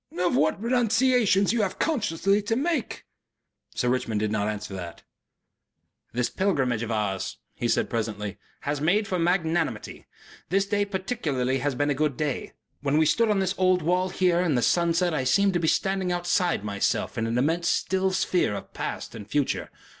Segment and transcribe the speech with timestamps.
[0.17, 3.05] "Of what renunciations you have consciously to make."
[3.75, 5.03] Sir Richmond did not answer that....
[6.11, 10.07] "This pilgrimage of ours," he said, presently, "has made for magnanimity.
[10.49, 12.53] This day particularly has been a good day.
[12.81, 15.67] When we stood on this old wall here in the sunset I seemed to be
[15.67, 19.69] standing outside myself in an immense still sphere of past and future.